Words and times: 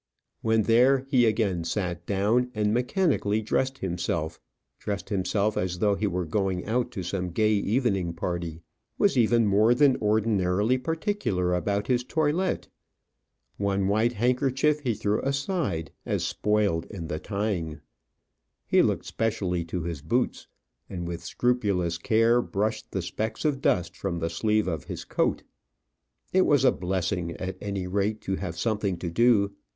When 0.41 0.63
there, 0.63 1.05
he 1.09 1.27
again 1.27 1.63
sat 1.63 2.07
down, 2.07 2.49
and 2.55 2.73
mechanically 2.73 3.39
dressed 3.39 3.77
himself 3.77 4.39
dressed 4.79 5.09
himself 5.09 5.55
as 5.55 5.77
though 5.77 5.93
he 5.93 6.07
were 6.07 6.25
going 6.25 6.65
out 6.65 6.89
to 6.93 7.03
some 7.03 7.29
gay 7.29 7.53
evening 7.53 8.13
party 8.15 8.63
was 8.97 9.15
even 9.15 9.45
more 9.45 9.75
than 9.75 9.97
ordinarily 10.01 10.79
particular 10.79 11.53
about 11.53 11.85
his 11.85 12.03
toilet. 12.03 12.67
One 13.57 13.87
white 13.87 14.13
handkerchief 14.13 14.79
he 14.79 14.95
threw 14.95 15.21
aside 15.21 15.91
as 16.03 16.25
spoiled 16.25 16.87
in 16.87 17.05
the 17.05 17.19
tying. 17.19 17.79
He 18.65 18.81
looked 18.81 19.05
specially 19.05 19.63
to 19.65 19.83
his 19.83 20.01
boots, 20.01 20.47
and 20.89 21.07
with 21.07 21.23
scrupulous 21.23 21.99
care 21.99 22.41
brushed 22.41 22.89
the 22.91 23.03
specks 23.03 23.45
of 23.45 23.61
dust 23.61 23.95
from 23.95 24.17
the 24.17 24.31
sleeve 24.31 24.67
of 24.67 24.85
his 24.85 25.05
coat. 25.05 25.43
It 26.33 26.47
was 26.47 26.65
a 26.65 26.71
blessing, 26.71 27.33
at 27.33 27.55
any 27.61 27.85
rate, 27.85 28.19
to 28.21 28.37
have 28.37 28.57
something 28.57 28.97
to 28.97 29.11
do. 29.11 29.51